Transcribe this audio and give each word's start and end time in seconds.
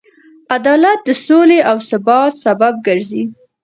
عدالت 0.55 0.99
د 1.07 1.09
سولې 1.25 1.59
او 1.69 1.77
ثبات 1.89 2.33
سبب 2.45 2.73
ګرځي. 2.87 3.23